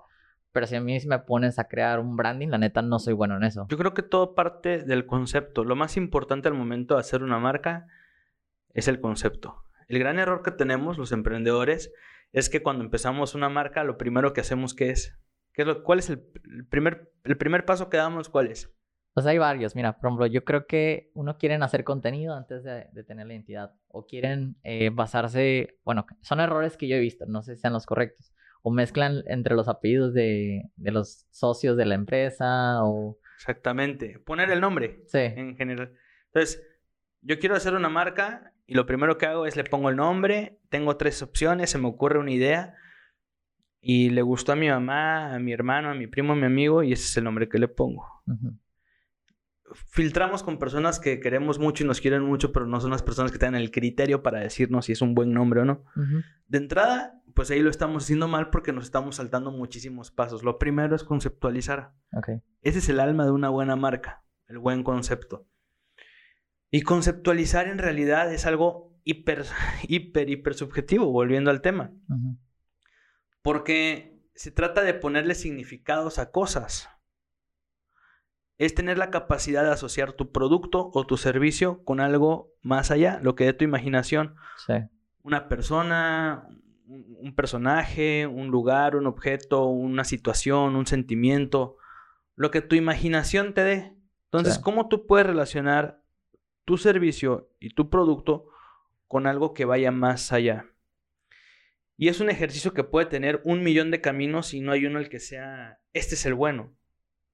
Pero 0.53 0.67
si 0.67 0.77
a 0.77 0.81
mí 0.81 0.97
me 1.07 1.19
pones 1.19 1.59
a 1.59 1.69
crear 1.69 2.01
un 2.01 2.17
branding, 2.17 2.49
la 2.49 2.59
neta 2.59 2.81
no 2.81 2.99
soy 2.99 3.13
bueno 3.13 3.37
en 3.37 3.45
eso. 3.45 3.67
Yo 3.69 3.77
creo 3.77 3.95
que 3.95 4.03
todo 4.03 4.35
parte 4.35 4.83
del 4.83 5.07
concepto. 5.07 5.65
Lo 5.65 5.77
más 5.77 5.97
importante 5.97 6.49
al 6.49 6.55
momento 6.55 6.95
de 6.95 7.01
hacer 7.01 7.23
una 7.23 7.39
marca 7.39 7.87
es 8.73 8.89
el 8.89 9.01
concepto. 9.01 9.68
El 9.89 9.99
gran 9.99 10.19
error 10.19 10.43
que 10.43 10.51
tenemos 10.51 10.99
los 10.99 11.13
emprendedores 11.13 11.93
es 12.33 12.51
que 12.51 12.63
cuando 12.63 12.85
empezamos 12.85 13.35
una 13.35 13.49
marca, 13.49 13.85
lo 13.85 13.97
primero 13.97 14.33
que 14.35 14.43
hacemos, 14.43 14.75
¿qué 14.75 14.91
es? 14.91 15.19
¿Qué 15.53 15.63
es 15.63 15.69
lo, 15.69 15.83
¿Cuál 15.83 15.99
es 15.99 16.11
el, 16.11 16.23
primer, 16.69 17.11
el 17.25 17.39
primer 17.39 17.65
paso 17.65 17.89
que 17.89 17.97
damos? 17.97 18.29
¿Cuál 18.29 18.49
es? 18.49 18.73
Pues 19.15 19.27
hay 19.27 19.39
varios. 19.39 19.75
Mira, 19.75 19.99
por 19.99 20.09
ejemplo, 20.09 20.27
yo 20.27 20.45
creo 20.45 20.67
que 20.67 21.11
uno 21.15 21.39
quieren 21.39 21.63
hacer 21.63 21.85
contenido 21.85 22.35
antes 22.35 22.63
de, 22.63 22.87
tener 23.05 23.27
la 23.27 23.33
identidad. 23.33 23.75
O 23.89 24.07
quieren 24.07 24.57
eh, 24.63 24.91
basarse, 24.93 25.79
bueno, 25.85 26.07
son 26.21 26.41
errores 26.41 26.77
que 26.77 26.87
yo 26.87 26.97
he 26.97 27.01
visto, 27.01 27.25
no 27.27 27.43
sé 27.43 27.57
si 27.57 27.63
sean 27.63 27.73
los 27.73 27.87
correctos. 27.87 28.33
O 28.63 28.71
mezclan 28.71 29.23
entre 29.27 29.55
los 29.55 29.69
apellidos 29.69 30.13
de, 30.13 30.71
de 30.77 30.91
los 30.93 31.27
socios 31.31 31.77
de 31.77 31.87
la 31.87 31.95
empresa 31.95 32.85
o... 32.85 33.19
Exactamente. 33.37 34.19
Poner 34.19 34.51
el 34.51 34.61
nombre. 34.61 35.03
Sí. 35.07 35.19
En 35.19 35.57
general. 35.57 35.95
Entonces, 36.27 36.63
yo 37.23 37.39
quiero 37.39 37.57
hacer 37.57 37.75
una 37.75 37.89
marca 37.89 38.53
y 38.71 38.75
lo 38.75 38.85
primero 38.85 39.17
que 39.17 39.25
hago 39.25 39.47
es 39.47 39.57
le 39.57 39.65
pongo 39.65 39.89
el 39.89 39.97
nombre, 39.97 40.61
tengo 40.69 40.99
tres 40.99 41.23
opciones, 41.23 41.71
se 41.71 41.79
me 41.79 41.89
ocurre 41.89 42.19
una 42.19 42.31
idea 42.31 42.75
y 43.81 44.11
le 44.11 44.21
gustó 44.21 44.53
a 44.53 44.57
mi 44.57 44.69
mamá, 44.69 45.35
a 45.35 45.39
mi 45.39 45.55
hermano, 45.55 45.89
a 45.89 45.95
mi 45.95 46.07
primo, 46.07 46.35
a 46.35 46.37
mi 46.37 46.45
amigo 46.45 46.83
y 46.83 46.93
ese 46.93 47.05
es 47.05 47.17
el 47.17 47.25
nombre 47.25 47.49
que 47.49 47.59
le 47.59 47.69
pongo. 47.69 48.07
Filtramos 49.73 50.43
con 50.43 50.59
personas 50.59 51.01
que 51.01 51.19
queremos 51.19 51.59
mucho 51.59 51.83
y 51.83 51.87
nos 51.87 52.03
quieren 52.03 52.23
mucho, 52.23 52.53
pero 52.53 52.67
no 52.67 52.79
son 52.79 52.91
las 52.91 53.03
personas 53.03 53.33
que 53.33 53.39
tienen 53.39 53.59
el 53.59 53.71
criterio 53.71 54.23
para 54.23 54.41
decirnos 54.41 54.85
si 54.85 54.93
es 54.93 55.01
un 55.01 55.15
buen 55.15 55.33
nombre 55.33 55.63
o 55.63 55.65
no. 55.65 55.87
De 56.47 56.59
entrada, 56.59 57.23
pues 57.35 57.51
ahí 57.51 57.63
lo 57.63 57.71
estamos 57.71 58.05
haciendo 58.05 58.29
mal 58.29 58.51
porque 58.51 58.75
nos 58.75 58.85
estamos 58.85 59.17
saltando 59.17 59.51
muchísimos 59.51 60.11
pasos. 60.11 60.43
Lo 60.43 60.59
primero 60.59 60.95
es 60.95 61.05
conceptualizar. 61.05 61.95
Ese 62.61 62.81
es 62.81 62.89
el 62.91 63.01
alma 63.01 63.25
de 63.25 63.31
una 63.31 63.49
buena 63.49 63.77
marca, 63.77 64.25
el 64.47 64.59
buen 64.59 64.83
concepto. 64.83 65.47
Y 66.71 66.83
conceptualizar 66.83 67.69
en 67.69 67.79
realidad 67.79 68.33
es 68.33 68.47
algo 68.47 68.89
hiper, 69.05 69.45
hiper, 69.89 70.31
hiper 70.31 70.55
subjetivo, 70.55 71.07
volviendo 71.11 71.51
al 71.51 71.63
tema. 71.63 71.93
Porque 73.43 74.21
se 74.35 74.51
trata 74.51 74.83
de 74.83 74.95
ponerle 74.95 75.35
significados 75.35 76.19
a 76.19 76.31
cosas. 76.31 76.89
es 78.59 78.75
tener 78.75 78.99
la 78.99 79.11
capacidad 79.11 79.63
de 79.63 79.71
asociar 79.71 80.13
tu 80.13 80.33
producto 80.33 80.91
o 80.93 81.07
tu 81.07 81.17
servicio 81.17 81.85
con 81.85 82.01
algo 82.01 82.53
más 82.61 82.91
allá, 82.91 83.21
lo 83.23 83.37
que 83.37 83.45
dé 83.45 83.53
tu 83.53 83.65
imaginación. 83.65 84.35
Sí. 84.67 84.75
Una 85.23 85.49
persona, 85.49 86.49
un 86.87 87.35
personaje, 87.37 88.27
un 88.27 88.49
lugar, 88.49 88.97
un 88.97 89.07
objeto, 89.07 89.67
una 89.67 90.03
situación, 90.03 90.75
un 90.75 90.87
sentimiento, 90.87 91.77
lo 92.35 92.51
que 92.51 92.61
tu 92.61 92.75
imaginación 92.75 93.55
te 93.55 93.63
dé. 93.63 93.97
Entonces, 94.25 94.59
¿cómo 94.59 94.89
tú 94.89 95.07
puedes 95.07 95.27
relacionar 95.27 96.03
tu 96.69 96.77
servicio 96.77 97.51
y 97.61 97.71
tu 97.71 97.89
producto 97.89 98.51
con 99.07 99.27
algo 99.27 99.55
que 99.55 99.65
vaya 99.65 99.91
más 99.91 100.31
allá? 100.33 100.67
Y 101.97 102.09
es 102.09 102.21
un 102.21 102.29
ejercicio 102.29 102.75
que 102.75 102.85
puede 102.85 103.07
tener 103.07 103.41
un 103.45 103.63
millón 103.63 103.91
de 103.91 104.03
caminos 104.03 104.53
y 104.53 104.61
no 104.61 104.73
hay 104.73 104.85
uno 104.85 104.99
el 104.99 105.09
que 105.09 105.19
sea, 105.19 105.81
este 105.95 106.15
es 106.15 106.27
el 106.27 106.35
bueno, 106.35 106.77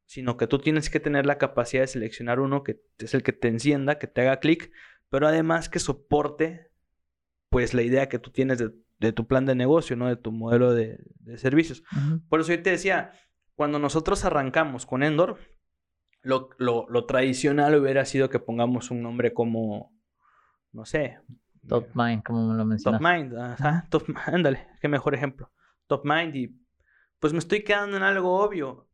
sino 0.07 0.37
que 0.37 0.47
tú 0.47 0.61
tienes 0.61 0.89
que 0.89 1.01
tener 1.01 1.27
la 1.27 1.39
capacidad 1.39 1.83
de 1.83 1.89
seleccionar 1.89 2.39
uno 2.39 2.63
que 2.63 2.81
es 2.99 3.13
el 3.13 3.25
que 3.25 3.33
te 3.33 3.49
encienda, 3.49 3.99
que 3.99 4.07
te 4.07 4.21
haga 4.21 4.39
clic, 4.39 4.71
pero 5.09 5.27
además 5.27 5.69
que 5.69 5.81
soporte 5.81 6.71
pues 7.49 7.75
la 7.75 7.83
idea 7.83 8.09
que 8.09 8.21
tú 8.21 8.31
tienes 8.31 8.59
de 8.59 8.73
de 8.99 9.13
tu 9.13 9.27
plan 9.27 9.47
de 9.47 9.55
negocio, 9.55 9.97
¿no? 9.97 10.09
De 10.09 10.17
tu 10.17 10.33
modelo 10.33 10.73
de, 10.73 10.99
servicios. 11.37 11.83
Por 12.29 12.41
eso 12.41 12.53
yo 12.53 12.63
te 12.63 12.71
decía, 12.71 13.13
cuando 13.55 13.79
nosotros 13.79 14.25
arrancamos 14.25 14.87
con 14.87 15.03
Endor, 15.03 15.39
lo, 16.25 17.05
tradicional 17.07 17.77
hubiera 17.77 18.05
sido 18.05 18.31
que 18.31 18.39
pongamos 18.39 18.91
un 18.91 19.03
nombre 19.03 19.33
como, 19.33 19.93
no 20.73 20.85
sé. 20.85 21.19
Top 21.69 21.89
Mind, 21.95 22.23
como 22.23 22.53
lo 22.55 22.65
mencionas. 22.65 23.01
Top 23.01 23.09
Mind, 23.09 23.39
ajá, 23.39 23.87
top, 23.91 24.05
ándale, 24.27 24.67
qué 24.81 24.89
mejor 24.89 25.15
ejemplo. 25.15 25.51
Top 25.87 26.05
Mind 26.05 26.35
y 26.37 26.65
pues 27.21 27.33
me 27.33 27.39
estoy 27.39 27.63
quedando 27.63 27.97
en 27.97 28.03
algo 28.03 28.39
obvio. 28.41 28.87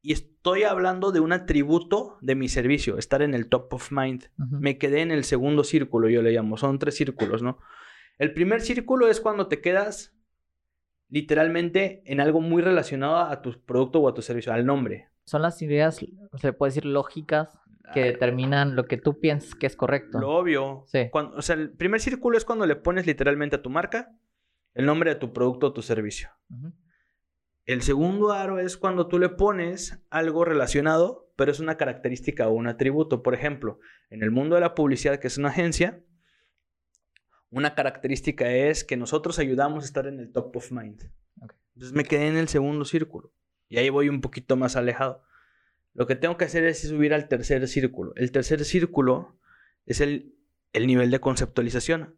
Y 0.00 0.12
estoy 0.12 0.62
hablando 0.62 1.12
de 1.12 1.20
un 1.20 1.32
atributo 1.32 2.18
de 2.20 2.34
mi 2.34 2.48
servicio, 2.48 2.98
estar 2.98 3.20
en 3.22 3.34
el 3.34 3.48
top 3.48 3.72
of 3.74 3.90
mind. 3.90 4.26
Me 4.36 4.78
quedé 4.78 5.00
en 5.00 5.10
el 5.10 5.24
segundo 5.24 5.64
círculo, 5.64 6.08
yo 6.08 6.22
le 6.22 6.30
llamo, 6.30 6.56
son 6.56 6.78
tres 6.78 6.96
círculos, 6.96 7.42
¿no? 7.42 7.58
El 8.18 8.32
primer 8.32 8.60
círculo 8.60 9.08
es 9.08 9.20
cuando 9.20 9.48
te 9.48 9.60
quedas 9.60 10.14
literalmente 11.08 12.02
en 12.04 12.20
algo 12.20 12.40
muy 12.40 12.62
relacionado 12.62 13.16
a 13.16 13.42
tu 13.42 13.60
producto 13.64 14.00
o 14.00 14.08
a 14.08 14.14
tu 14.14 14.22
servicio, 14.22 14.52
al 14.52 14.66
nombre. 14.66 15.08
Son 15.28 15.42
las 15.42 15.60
ideas, 15.60 16.00
se 16.40 16.52
puede 16.54 16.70
decir, 16.70 16.86
lógicas 16.86 17.60
que 17.92 18.02
determinan 18.02 18.76
lo 18.76 18.86
que 18.86 18.96
tú 18.96 19.20
piensas 19.20 19.54
que 19.54 19.66
es 19.66 19.76
correcto. 19.76 20.18
Lo 20.18 20.30
obvio. 20.30 20.84
Sí. 20.86 21.10
o 21.12 21.42
sea, 21.42 21.56
el 21.56 21.70
primer 21.70 22.00
círculo 22.00 22.38
es 22.38 22.46
cuando 22.46 22.64
le 22.64 22.76
pones 22.76 23.06
literalmente 23.06 23.56
a 23.56 23.62
tu 23.62 23.68
marca 23.68 24.10
el 24.72 24.86
nombre 24.86 25.10
de 25.10 25.20
tu 25.20 25.34
producto 25.34 25.66
o 25.66 25.72
tu 25.74 25.82
servicio. 25.82 26.30
El 27.66 27.82
segundo 27.82 28.32
aro 28.32 28.58
es 28.58 28.78
cuando 28.78 29.06
tú 29.06 29.18
le 29.18 29.28
pones 29.28 30.02
algo 30.08 30.46
relacionado, 30.46 31.30
pero 31.36 31.50
es 31.50 31.60
una 31.60 31.76
característica 31.76 32.48
o 32.48 32.52
un 32.52 32.66
atributo. 32.66 33.22
Por 33.22 33.34
ejemplo, 33.34 33.80
en 34.08 34.22
el 34.22 34.30
mundo 34.30 34.54
de 34.54 34.62
la 34.62 34.74
publicidad, 34.74 35.18
que 35.18 35.26
es 35.26 35.36
una 35.36 35.50
agencia, 35.50 36.02
una 37.50 37.74
característica 37.74 38.50
es 38.50 38.82
que 38.82 38.96
nosotros 38.96 39.38
ayudamos 39.38 39.84
a 39.84 39.86
estar 39.88 40.06
en 40.06 40.20
el 40.20 40.32
top 40.32 40.56
of 40.56 40.72
mind. 40.72 41.02
Entonces 41.74 41.94
me 41.94 42.04
quedé 42.04 42.28
en 42.28 42.38
el 42.38 42.48
segundo 42.48 42.86
círculo 42.86 43.34
y 43.68 43.78
ahí 43.78 43.90
voy 43.90 44.08
un 44.08 44.20
poquito 44.20 44.56
más 44.56 44.76
alejado. 44.76 45.22
Lo 45.94 46.06
que 46.06 46.16
tengo 46.16 46.36
que 46.36 46.44
hacer 46.44 46.64
es 46.64 46.80
subir 46.80 47.12
al 47.12 47.28
tercer 47.28 47.66
círculo. 47.68 48.12
El 48.16 48.30
tercer 48.30 48.64
círculo 48.64 49.38
es 49.84 50.00
el, 50.00 50.34
el 50.72 50.86
nivel 50.86 51.10
de 51.10 51.20
conceptualización. 51.20 52.16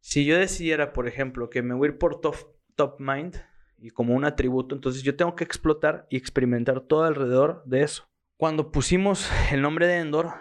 Si 0.00 0.24
yo 0.24 0.38
decidiera, 0.38 0.92
por 0.92 1.08
ejemplo, 1.08 1.50
que 1.50 1.62
me 1.62 1.74
voy 1.74 1.88
a 1.88 1.90
ir 1.92 1.98
por 1.98 2.20
top, 2.20 2.36
top 2.76 2.98
mind 2.98 3.36
y 3.76 3.90
como 3.90 4.14
un 4.14 4.24
atributo, 4.24 4.74
entonces 4.74 5.02
yo 5.02 5.16
tengo 5.16 5.36
que 5.36 5.44
explotar 5.44 6.06
y 6.08 6.16
experimentar 6.16 6.80
todo 6.80 7.04
alrededor 7.04 7.62
de 7.66 7.82
eso. 7.82 8.08
Cuando 8.36 8.70
pusimos 8.70 9.30
el 9.52 9.60
nombre 9.60 9.86
de 9.86 9.98
Endor, 9.98 10.32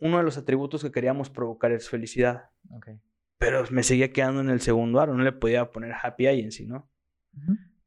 uno 0.00 0.18
de 0.18 0.22
los 0.22 0.36
atributos 0.36 0.82
que 0.82 0.92
queríamos 0.92 1.30
provocar 1.30 1.72
es 1.72 1.88
felicidad. 1.88 2.50
Pero 3.38 3.64
me 3.70 3.82
seguía 3.82 4.12
quedando 4.12 4.40
en 4.40 4.50
el 4.50 4.60
segundo 4.60 5.00
aro, 5.00 5.14
no 5.14 5.22
le 5.22 5.32
podía 5.32 5.70
poner 5.70 5.94
happy 6.00 6.26
agency, 6.26 6.66
¿no? 6.66 6.90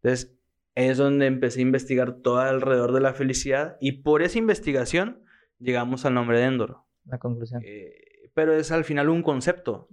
Entonces, 0.01 0.35
es 0.75 0.97
donde 0.97 1.27
empecé 1.27 1.59
a 1.59 1.63
investigar 1.63 2.13
todo 2.21 2.39
alrededor 2.39 2.93
de 2.93 3.01
la 3.01 3.13
felicidad 3.13 3.77
y 3.79 4.03
por 4.03 4.21
esa 4.21 4.39
investigación 4.39 5.23
llegamos 5.59 6.05
al 6.05 6.15
nombre 6.15 6.39
de 6.39 6.45
Endor. 6.45 6.77
La 7.05 7.19
conclusión. 7.19 7.61
Eh, 7.65 8.29
pero 8.33 8.53
es 8.53 8.71
al 8.71 8.83
final 8.83 9.09
un 9.09 9.21
concepto. 9.21 9.87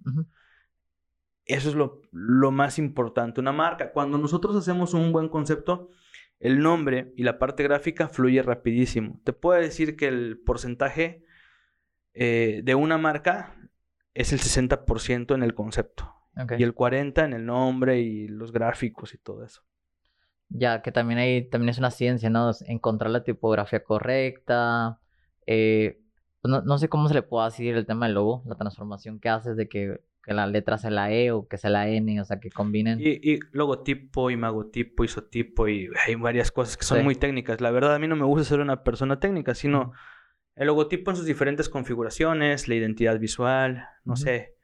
Eso 1.44 1.68
es 1.68 1.74
lo, 1.74 2.02
lo 2.12 2.50
más 2.50 2.78
importante, 2.78 3.40
una 3.40 3.52
marca. 3.52 3.92
Cuando 3.92 4.18
nosotros 4.18 4.56
hacemos 4.56 4.94
un 4.94 5.12
buen 5.12 5.28
concepto, 5.28 5.90
el 6.38 6.60
nombre 6.60 7.12
y 7.16 7.24
la 7.24 7.38
parte 7.38 7.62
gráfica 7.62 8.08
fluye 8.08 8.42
rapidísimo. 8.42 9.20
Te 9.24 9.32
puedo 9.32 9.60
decir 9.60 9.96
que 9.96 10.08
el 10.08 10.38
porcentaje 10.38 11.24
eh, 12.14 12.62
de 12.64 12.74
una 12.74 12.96
marca 12.96 13.56
es 14.14 14.32
el 14.32 14.38
60% 14.38 15.34
en 15.34 15.42
el 15.42 15.54
concepto. 15.54 16.14
Y 16.56 16.62
el 16.62 16.74
40% 16.74 17.24
en 17.24 17.32
el 17.34 17.44
nombre 17.44 18.00
y 18.00 18.26
los 18.26 18.52
gráficos 18.52 19.12
y 19.12 19.18
todo 19.18 19.44
eso. 19.44 19.62
Ya, 20.50 20.82
que 20.82 20.92
también 20.92 21.18
hay, 21.18 21.48
también 21.48 21.70
es 21.70 21.78
una 21.78 21.90
ciencia, 21.90 22.28
¿no? 22.28 22.50
Encontrar 22.66 23.10
la 23.10 23.24
tipografía 23.24 23.82
correcta. 23.82 24.98
Eh, 25.46 26.00
pues 26.42 26.64
no, 26.64 26.78
sé 26.78 26.88
cómo 26.88 27.08
se 27.08 27.14
le 27.14 27.22
puede 27.22 27.46
decir 27.46 27.76
el 27.76 27.86
tema 27.86 28.06
del 28.06 28.14
logo, 28.14 28.42
la 28.46 28.56
transformación 28.56 29.20
que 29.20 29.28
haces 29.28 29.56
de 29.56 29.68
que, 29.68 30.00
que 30.22 30.32
la 30.34 30.46
letra 30.46 30.78
sea 30.78 30.90
la 30.90 31.12
E 31.12 31.32
o 31.32 31.46
que 31.46 31.58
sea 31.58 31.70
la 31.70 31.88
N, 31.88 32.20
o 32.20 32.24
sea, 32.24 32.40
que 32.40 32.50
combinen. 32.50 32.98
Y, 33.00 33.38
logotipo, 33.52 34.30
imagotipo, 34.30 35.04
isotipo 35.04 35.68
y 35.68 35.88
hay 36.06 36.14
varias 36.16 36.50
cosas 36.50 36.76
que 36.76 36.84
son 36.84 37.04
muy 37.04 37.14
técnicas. 37.14 37.60
La 37.60 37.70
verdad, 37.70 37.94
a 37.94 37.98
mí 37.98 38.08
no 38.08 38.16
me 38.16 38.24
gusta 38.24 38.44
ser 38.44 38.60
una 38.60 38.82
persona 38.82 39.20
técnica, 39.20 39.54
sino 39.54 39.92
el 40.56 40.66
logotipo 40.66 41.10
en 41.10 41.16
sus 41.16 41.26
diferentes 41.26 41.68
configuraciones, 41.68 42.68
la 42.68 42.74
identidad 42.74 43.18
visual, 43.18 43.86
no 44.04 44.16
sé. 44.16 44.56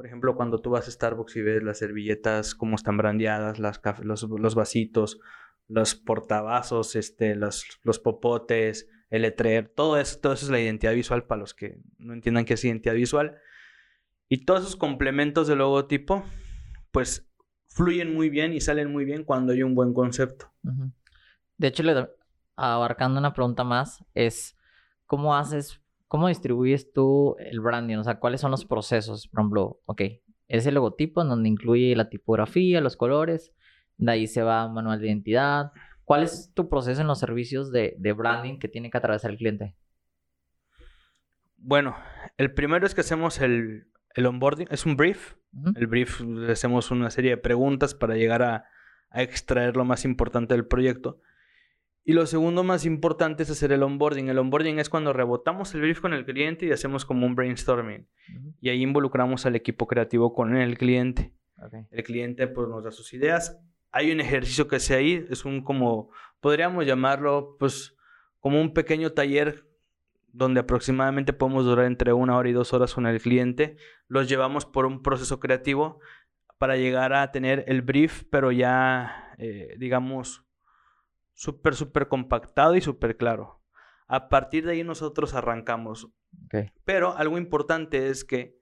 Por 0.00 0.06
ejemplo, 0.06 0.34
cuando 0.34 0.62
tú 0.62 0.70
vas 0.70 0.88
a 0.88 0.90
Starbucks 0.90 1.36
y 1.36 1.42
ves 1.42 1.62
las 1.62 1.76
servilletas, 1.76 2.54
cómo 2.54 2.76
están 2.76 2.96
brandeadas, 2.96 3.58
las 3.58 3.82
los, 4.00 4.54
vasitos, 4.54 5.20
los 5.68 5.94
portavasos, 5.94 6.96
este, 6.96 7.34
los, 7.34 7.66
los 7.82 7.98
popotes, 7.98 8.88
el 9.10 9.20
letrer, 9.20 9.68
todo 9.68 9.98
eso, 9.98 10.18
todo 10.18 10.32
eso 10.32 10.46
es 10.46 10.50
la 10.50 10.58
identidad 10.58 10.94
visual 10.94 11.24
para 11.24 11.40
los 11.42 11.52
que 11.52 11.82
no 11.98 12.14
entiendan 12.14 12.46
qué 12.46 12.54
es 12.54 12.64
identidad 12.64 12.94
visual. 12.94 13.36
Y 14.30 14.46
todos 14.46 14.62
esos 14.62 14.76
complementos 14.76 15.48
del 15.48 15.58
logotipo, 15.58 16.24
pues 16.92 17.30
fluyen 17.66 18.14
muy 18.14 18.30
bien 18.30 18.54
y 18.54 18.62
salen 18.62 18.90
muy 18.90 19.04
bien 19.04 19.22
cuando 19.22 19.52
hay 19.52 19.62
un 19.62 19.74
buen 19.74 19.92
concepto. 19.92 20.50
De 21.58 21.66
hecho, 21.68 21.82
abarcando 22.56 23.20
una 23.20 23.34
pregunta 23.34 23.64
más, 23.64 24.02
es 24.14 24.56
¿cómo 25.04 25.36
haces, 25.36 25.82
cómo 26.10 26.26
distribuyes 26.26 26.92
tú 26.92 27.36
el 27.38 27.60
branding? 27.60 27.98
O 27.98 28.02
sea, 28.02 28.18
¿cuáles 28.18 28.40
son 28.40 28.50
los 28.50 28.64
procesos? 28.64 29.28
Por 29.28 29.40
ejemplo, 29.40 29.80
ok, 29.84 30.02
es 30.48 30.66
el 30.66 30.74
logotipo 30.74 31.22
en 31.22 31.28
donde 31.28 31.48
incluye 31.48 31.94
la 31.94 32.08
tipografía, 32.08 32.80
los 32.80 32.96
colores, 32.96 33.52
de 33.96 34.10
ahí 34.10 34.26
se 34.26 34.42
va 34.42 34.68
manual 34.68 35.00
de 35.00 35.06
identidad. 35.06 35.70
¿Cuál 36.02 36.24
es 36.24 36.50
tu 36.52 36.68
proceso 36.68 37.00
en 37.00 37.06
los 37.06 37.20
servicios 37.20 37.70
de, 37.70 37.94
branding 38.16 38.58
que 38.58 38.66
tiene 38.66 38.90
que 38.90 38.98
atravesar 38.98 39.30
el 39.30 39.36
cliente? 39.36 39.76
Bueno, 41.58 41.94
el 42.38 42.52
primero 42.54 42.86
es 42.86 42.94
que 42.96 43.02
hacemos 43.02 43.40
el, 43.40 43.86
onboarding, 44.16 44.66
es 44.68 44.86
un 44.86 44.96
brief. 44.96 45.36
El 45.76 45.86
brief, 45.86 46.22
hacemos 46.50 46.90
una 46.90 47.10
serie 47.10 47.30
de 47.30 47.36
preguntas 47.36 47.94
para 47.94 48.16
llegar 48.16 48.42
a, 48.42 48.64
a 49.10 49.22
extraer 49.22 49.76
lo 49.76 49.84
más 49.84 50.04
importante 50.04 50.54
del 50.54 50.66
proyecto. 50.66 51.20
Y 52.04 52.14
lo 52.14 52.26
segundo 52.26 52.64
más 52.64 52.86
importante 52.86 53.42
es 53.42 53.50
hacer 53.50 53.72
el 53.72 53.82
onboarding. 53.82 54.28
El 54.28 54.38
onboarding 54.38 54.78
es 54.78 54.88
cuando 54.88 55.12
rebotamos 55.12 55.74
el 55.74 55.82
brief 55.82 56.00
con 56.00 56.14
el 56.14 56.24
cliente 56.24 56.66
y 56.66 56.72
hacemos 56.72 57.04
como 57.04 57.26
un 57.26 57.34
brainstorming. 57.34 58.08
Y 58.60 58.70
ahí 58.70 58.82
involucramos 58.82 59.46
al 59.46 59.56
equipo 59.56 59.86
creativo 59.86 60.32
con 60.32 60.56
el 60.56 60.78
cliente. 60.78 61.34
El 61.90 62.02
cliente 62.02 62.46
pues 62.46 62.68
nos 62.68 62.82
da 62.82 62.90
sus 62.90 63.12
ideas. 63.12 63.60
Hay 63.92 64.10
un 64.12 64.20
ejercicio 64.20 64.66
que 64.66 64.76
hace 64.76 64.94
ahí, 64.94 65.26
es 65.28 65.44
un 65.44 65.62
como, 65.62 66.10
podríamos 66.40 66.86
llamarlo 66.86 67.56
pues 67.58 67.96
como 68.38 68.60
un 68.60 68.72
pequeño 68.72 69.12
taller 69.12 69.66
donde 70.32 70.60
aproximadamente 70.60 71.32
podemos 71.32 71.64
durar 71.64 71.86
entre 71.86 72.12
una 72.12 72.36
hora 72.36 72.48
y 72.48 72.52
dos 72.52 72.72
horas 72.72 72.94
con 72.94 73.06
el 73.06 73.20
cliente. 73.20 73.76
Los 74.06 74.28
llevamos 74.28 74.64
por 74.64 74.86
un 74.86 75.02
proceso 75.02 75.40
creativo 75.40 76.00
para 76.58 76.76
llegar 76.76 77.12
a 77.12 77.30
tener 77.32 77.64
el 77.66 77.82
brief, 77.82 78.24
pero 78.30 78.52
ya, 78.52 79.34
eh, 79.38 79.74
digamos, 79.78 80.44
súper, 81.40 81.74
súper 81.74 82.08
compactado 82.08 82.76
y 82.76 82.82
súper 82.82 83.16
claro. 83.16 83.62
A 84.06 84.28
partir 84.28 84.66
de 84.66 84.72
ahí 84.72 84.84
nosotros 84.84 85.32
arrancamos. 85.32 86.10
Pero 86.84 87.16
algo 87.16 87.38
importante 87.38 88.08
es 88.08 88.26
que 88.26 88.58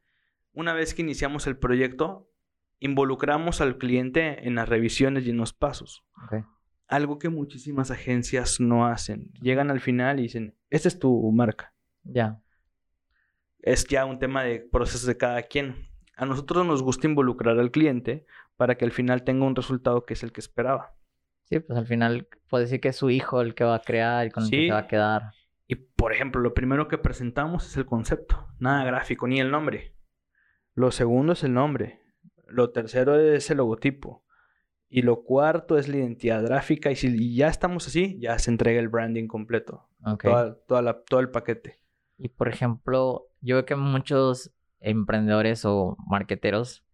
una 0.52 0.75
vez 0.75 0.94
que 0.94 1.02
iniciamos 1.02 1.49
el 1.49 1.58
proyecto, 1.58 2.30
involucramos 2.78 3.61
al 3.61 3.78
cliente 3.78 4.47
en 4.47 4.54
las 4.54 4.68
revisiones 4.68 5.26
y 5.26 5.30
en 5.30 5.38
los 5.38 5.52
pasos. 5.52 6.04
Algo 6.87 7.18
que 7.18 7.30
muchísimas 7.30 7.90
agencias 7.90 8.61
no 8.61 8.87
hacen. 8.87 9.32
Llegan 9.40 9.73
al 9.73 9.80
final 9.80 10.20
y 10.20 10.25
dicen, 10.25 10.56
esta 10.70 10.87
es 10.87 11.00
tu 11.00 11.32
marca. 11.32 11.75
Ya. 12.04 12.40
Es 13.58 13.88
ya 13.88 14.04
un 14.04 14.20
tema 14.20 14.44
de 14.44 14.61
procesos 14.61 15.06
de 15.06 15.16
cada 15.16 15.42
quien. 15.42 15.88
A 16.16 16.26
nosotros 16.26 16.64
nos 16.64 16.85
gusta 16.85 17.08
involucrar 17.08 17.58
al 17.58 17.73
cliente 17.73 18.25
para 18.56 18.76
que 18.76 18.85
al 18.85 18.92
final 18.92 19.25
tenga 19.25 19.47
un 19.47 19.56
resultado 19.56 20.06
que 20.06 20.14
es 20.14 20.23
el 20.23 20.30
que 20.30 20.40
esperaba. 20.40 20.98
Sí, 21.49 21.61
pues 21.61 21.78
al 21.78 21.87
final 21.87 22.28
puede 22.49 22.64
decir 22.64 22.81
que 22.81 22.88
es 22.88 22.97
su 22.97 23.09
hijo 23.09 23.40
el 23.40 23.55
que 23.55 23.64
va 23.64 23.76
a 23.76 23.83
crear 23.83 24.26
y 24.26 24.31
con 24.31 24.45
el 24.45 24.50
que 24.50 24.67
se 24.67 24.73
va 24.73 24.81
a 24.81 24.87
quedar. 24.87 25.23
Y 25.67 25.76
por 25.76 26.12
ejemplo, 26.12 26.40
lo 26.43 26.52
primero 26.52 26.88
que 26.88 26.99
presentamos 26.99 27.67
es 27.67 27.76
el 27.76 27.87
concepto, 27.87 28.49
nada 28.59 28.85
gráfico, 28.85 29.26
ni 29.26 29.40
el 29.40 29.50
nombre. 29.50 29.95
Lo 30.75 30.90
segundo 30.90 31.33
es 31.33 31.43
el 31.45 31.55
nombre. 31.55 32.00
Lo 32.47 32.71
tercero 32.71 33.19
es 33.19 33.50
el 33.50 33.57
logotipo. 33.57 34.25
Y 34.90 35.02
lo 35.02 35.25
cuarto 35.25 35.76
es 35.76 35.88
la 35.88 35.97
identidad 35.97 36.43
gráfica. 36.43 36.90
Y 36.90 36.97
si 36.97 37.35
ya 37.35 37.49
estamos 37.49 37.87
así, 37.87 38.19
ya 38.21 38.38
se 38.38 38.50
entrega 38.50 38.78
el 38.78 38.88
branding 38.88 39.26
completo. 39.26 39.88
Toda, 40.67 41.02
todo 41.02 41.21
el 41.21 41.31
paquete. 41.31 41.78
Y 42.17 42.28
por 42.28 42.49
ejemplo, 42.49 43.26
yo 43.40 43.57
veo 43.57 43.67
que 43.67 43.76
muchos 43.76 44.52
emprendedores 44.81 45.64
o 45.64 45.97
marqueteros 46.07 46.85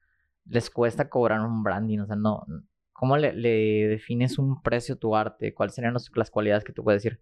les 0.46 0.70
cuesta 0.70 1.08
cobrar 1.08 1.40
un 1.40 1.62
branding. 1.62 2.00
O 2.00 2.06
sea, 2.06 2.16
no. 2.16 2.44
¿Cómo 2.94 3.16
le, 3.16 3.32
defines 3.88 4.38
un 4.38 4.62
precio 4.62 4.94
a 4.94 4.98
tu 4.98 5.14
arte? 5.16 5.52
¿Cuáles 5.52 5.74
serían 5.74 5.94
las 6.14 6.30
cualidades 6.30 6.64
que 6.64 6.72
tú 6.72 6.84
puedes 6.84 7.02
decir? 7.02 7.20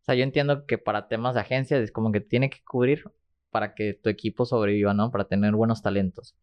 O 0.00 0.04
sea, 0.04 0.14
yo 0.14 0.22
entiendo 0.22 0.64
que 0.64 0.78
para 0.78 1.08
temas 1.08 1.34
de 1.34 1.40
agencias 1.40 1.80
es 1.82 1.92
como 1.92 2.12
que 2.12 2.20
tiene 2.20 2.48
que 2.48 2.62
cubrir 2.64 3.04
para 3.50 3.74
que 3.74 3.94
tu 3.94 4.08
equipo 4.08 4.46
sobreviva, 4.46 4.94
¿no? 4.94 5.10
Para 5.10 5.24
tener 5.24 5.54
buenos 5.54 5.82
talentos. 5.82 6.36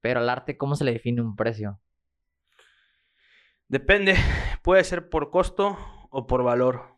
Pero 0.00 0.20
al 0.20 0.30
arte, 0.30 0.56
¿cómo 0.56 0.76
se 0.76 0.84
le 0.84 0.94
define 0.94 1.20
un 1.20 1.36
precio? 1.36 1.78
Depende, 3.68 4.14
puede 4.62 4.82
ser 4.82 5.10
por 5.10 5.30
costo 5.30 5.76
o 6.10 6.26
por 6.26 6.42
valor. 6.42 6.96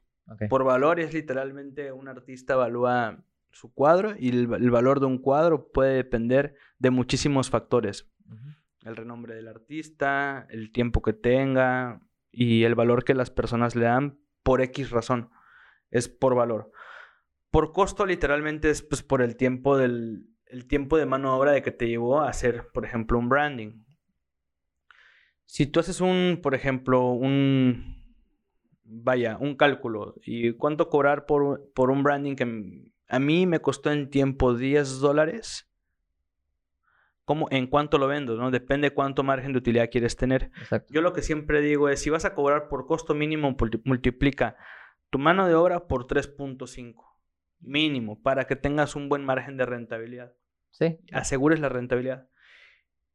Por 0.49 0.65
valor 0.65 1.01
es 1.01 1.13
literalmente 1.13 1.93
un 1.93 2.09
artista 2.09 2.55
evalúa 2.55 3.25
su 3.51 3.75
cuadro 3.75 4.15
y 4.19 4.31
el, 4.31 4.47
valor 4.47 5.01
de 5.01 5.07
un 5.07 5.19
cuadro 5.19 5.71
puede 5.73 5.97
depender 5.97 6.55
de 6.79 6.91
muchísimos 6.91 7.51
factores. 7.51 8.09
El 8.85 8.97
renombre 8.97 9.35
del 9.35 9.49
artista, 9.49 10.47
el 10.51 10.71
tiempo 10.71 11.03
que 11.03 11.13
tenga 11.13 12.01
y 12.31 12.65
el 12.65 12.75
valor 12.75 13.05
que 13.05 13.15
las 13.15 13.31
personas 13.31 13.75
le 13.75 13.87
dan 13.87 14.19
por 14.43 14.61
X 14.61 14.91
razón. 14.91 15.31
Es 15.91 16.09
por 16.09 16.35
valor. 16.35 16.71
Por 17.51 17.73
costo 17.73 18.05
literalmente 18.07 18.71
es 18.71 18.83
pues, 18.83 19.03
por 19.03 19.23
el 19.23 19.37
tiempo 19.37 19.77
del 19.77 20.27
el 20.55 20.69
tiempo 20.69 20.97
de 20.97 21.07
mano 21.07 21.37
obra 21.37 21.51
de 21.51 21.63
que 21.63 21.73
te 21.73 21.89
llevó 21.89 22.21
a 22.21 22.29
hacer, 22.29 22.69
por 22.73 22.85
ejemplo, 22.85 23.19
un 23.19 23.29
branding. 23.29 23.85
Si 25.47 25.67
tú 25.67 25.81
haces 25.81 26.01
un, 26.01 26.39
por 26.41 26.55
ejemplo, 26.55 27.11
un, 27.11 28.17
vaya, 28.85 29.37
un 29.39 29.57
cálculo 29.57 30.15
y 30.25 30.53
cuánto 30.53 30.89
cobrar 30.89 31.27
por, 31.27 31.73
por 31.75 31.91
un 31.91 32.05
branding 32.05 32.37
que 32.37 32.93
a 33.09 33.19
mí 33.19 33.47
me 33.47 33.61
costó 33.61 33.91
en 33.91 34.11
tiempo 34.11 34.55
10 34.55 35.01
dólares, 35.01 35.69
¿cómo, 37.25 37.49
en 37.51 37.67
cuánto 37.67 37.99
lo 37.99 38.07
vendo? 38.07 38.37
¿no? 38.37 38.51
Depende 38.51 38.93
cuánto 38.93 39.23
margen 39.23 39.53
de 39.53 39.59
utilidad 39.59 39.91
quieres 39.91 40.17
tener. 40.17 40.51
Yo 40.91 41.03
lo 41.03 41.13
que 41.13 41.23
siempre 41.23 41.61
digo 41.61 41.89
es, 41.89 42.01
si 42.01 42.11
vas 42.11 42.25
a 42.25 42.35
cobrar 42.35 42.69
por 42.69 42.87
costo 42.87 43.15
mínimo, 43.15 43.57
multiplica 43.85 44.57
tu 45.11 45.19
mano 45.19 45.47
de 45.47 45.55
obra 45.55 45.87
por 45.87 46.07
3.5 46.07 46.95
mínimo 47.61 48.21
para 48.23 48.47
que 48.47 48.57
tengas 48.57 48.97
un 48.97 49.09
buen 49.09 49.25
margen 49.25 49.57
de 49.57 49.67
rentabilidad. 49.67 50.33
Sí. 50.71 50.99
Asegures 51.13 51.61
la 51.61 51.69
rentabilidad. 51.69 52.29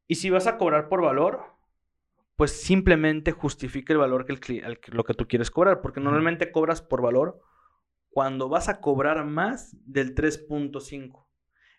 Y 0.08 0.16
si 0.16 0.30
vas 0.30 0.48
a 0.48 0.58
cobrar 0.58 0.90
por 0.90 1.02
valor, 1.02 1.60
pues 2.36 2.52
simplemente 2.52 3.32
justifique 3.32 3.94
el 3.94 4.00
valor 4.00 4.26
que, 4.26 4.34
el, 4.34 4.80
lo 4.92 5.04
que 5.04 5.14
tú 5.14 5.28
quieres 5.28 5.52
cobrar, 5.52 5.82
porque 5.82 6.00
normalmente 6.00 6.52
cobras 6.52 6.82
por 6.82 7.02
valor 7.02 7.42
cuando 8.10 8.50
vas 8.50 8.70
a 8.70 8.80
cobrar 8.80 9.26
más 9.26 9.76
del 9.86 10.16
3.5. 10.16 11.28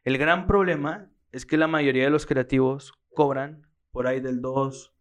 El 0.05 0.19
gran 0.19 0.47
problema 0.47 1.11
es 1.33 1.47
que 1.47 1.57
la 1.57 1.67
mayoría 1.67 2.05
de 2.05 2.11
los 2.11 2.27
creativos 2.27 2.93
cobran 3.15 3.67
por 3.91 4.07
ahí 4.07 4.21
del 4.21 4.41
2, 4.41 4.95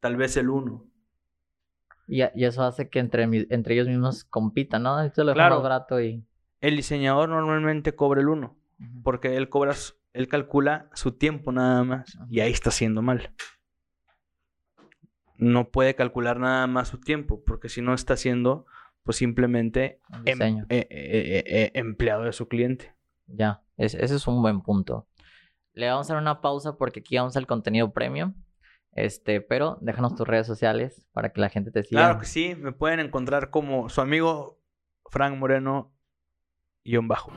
tal 0.00 0.16
vez 0.16 0.36
el 0.36 0.50
1. 0.50 0.84
Y, 2.08 2.22
eso 2.22 2.62
hace 2.62 2.88
que 2.88 3.00
entre, 3.00 3.24
entre 3.24 3.74
ellos 3.74 3.88
mismos 3.88 4.24
compitan, 4.24 4.82
¿no? 4.82 5.00
Esto 5.02 5.24
lo 5.24 5.34
claro. 5.34 5.62
y 6.00 6.24
el 6.60 6.76
diseñador 6.76 7.28
normalmente 7.28 7.94
cobra 7.94 8.20
el 8.20 8.28
1, 8.28 8.56
porque 9.04 9.36
él 9.36 9.48
cobra, 9.48 9.74
él 10.12 10.28
calcula 10.28 10.88
su 10.94 11.12
tiempo 11.12 11.52
nada 11.52 11.84
más, 11.84 12.18
y 12.28 12.40
ahí 12.40 12.50
está 12.50 12.70
haciendo 12.70 13.02
mal. 13.02 13.32
No 15.36 15.70
puede 15.70 15.94
calcular 15.94 16.40
nada 16.40 16.66
más 16.66 16.88
su 16.88 16.98
tiempo, 16.98 17.42
porque 17.44 17.68
si 17.68 17.82
no 17.82 17.94
está 17.94 18.14
haciendo, 18.14 18.66
pues 19.04 19.18
simplemente 19.18 20.00
em, 20.24 20.40
eh, 20.42 20.64
eh, 20.68 21.44
eh, 21.46 21.70
empleado 21.74 22.24
de 22.24 22.32
su 22.32 22.48
cliente. 22.48 22.94
Ya, 23.26 23.62
ese 23.76 24.02
es 24.02 24.26
un 24.26 24.42
buen 24.42 24.62
punto. 24.62 25.07
Le 25.78 25.88
vamos 25.88 26.10
a 26.10 26.14
dar 26.14 26.20
una 26.20 26.40
pausa 26.40 26.76
porque 26.76 26.98
aquí 26.98 27.16
vamos 27.16 27.36
al 27.36 27.46
contenido 27.46 27.92
premium. 27.92 28.34
Este, 28.90 29.40
pero 29.40 29.78
déjanos 29.80 30.16
tus 30.16 30.26
redes 30.26 30.44
sociales 30.44 31.06
para 31.12 31.32
que 31.32 31.40
la 31.40 31.50
gente 31.50 31.70
te 31.70 31.84
siga. 31.84 32.00
Claro 32.00 32.18
que 32.18 32.26
sí, 32.26 32.56
me 32.56 32.72
pueden 32.72 32.98
encontrar 32.98 33.50
como 33.50 33.88
su 33.88 34.00
amigo 34.00 34.60
Frank 35.08 35.36
Moreno 35.36 35.94
guion 36.84 37.06
bajo. 37.06 37.30